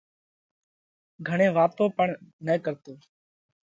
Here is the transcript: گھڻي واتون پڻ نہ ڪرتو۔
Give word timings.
گھڻي 1.27 1.47
واتون 1.55 1.87
پڻ 1.97 2.07
نہ 2.45 2.53
ڪرتو۔ 2.63 2.91